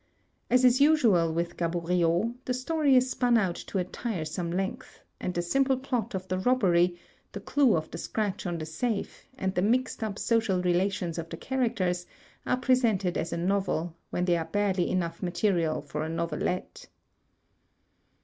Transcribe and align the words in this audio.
As 0.49 0.65
is 0.65 0.81
usual 0.81 1.31
with 1.31 1.55
Gaboriau, 1.57 2.33
the 2.45 2.55
story 2.55 2.95
is 2.95 3.11
spun 3.11 3.37
out 3.37 3.53
to 3.53 3.77
a 3.77 3.83
tiresome 3.83 4.49
length; 4.49 4.99
and 5.19 5.31
the 5.31 5.43
simple 5.43 5.77
plot 5.77 6.15
of 6.15 6.27
the 6.27 6.39
robbery, 6.39 6.97
the 7.33 7.39
clue 7.39 7.77
of 7.77 7.91
the 7.91 7.99
scratch 7.99 8.47
on 8.47 8.57
the 8.57 8.65
safe 8.65 9.27
and 9.37 9.53
the 9.53 9.61
mixed 9.61 10.01
up 10.03 10.17
social 10.17 10.59
relations 10.59 11.19
of 11.19 11.29
the 11.29 11.37
characters 11.37 12.07
are 12.47 12.57
presented 12.57 13.15
as 13.15 13.31
a 13.31 13.37
novel, 13.37 13.95
when 14.09 14.25
they 14.25 14.37
are 14.37 14.45
barely 14.45 14.89
enough 14.89 15.21
material 15.21 15.83
for 15.83 16.01
a 16.03 16.09
novelette. 16.09 16.87